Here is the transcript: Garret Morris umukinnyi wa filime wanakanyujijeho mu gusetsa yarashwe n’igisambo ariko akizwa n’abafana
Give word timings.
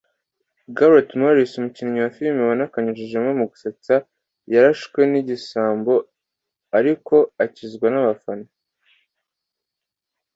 Garret 0.77 1.09
Morris 1.19 1.51
umukinnyi 1.59 1.99
wa 2.03 2.11
filime 2.15 2.41
wanakanyujijeho 2.49 3.29
mu 3.39 3.45
gusetsa 3.51 3.95
yarashwe 4.53 4.99
n’igisambo 5.11 5.93
ariko 6.77 7.15
akizwa 7.43 7.87
n’abafana 7.91 8.47